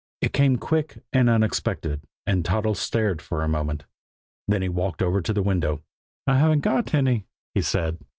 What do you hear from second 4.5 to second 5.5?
he walked over to the